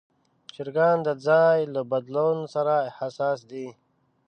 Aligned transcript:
چرګان 0.53 0.97
د 1.07 1.09
ځای 1.27 1.59
له 1.73 1.81
بدلون 1.91 2.37
سره 2.53 2.75
حساس 2.97 3.39
دي. 3.51 3.67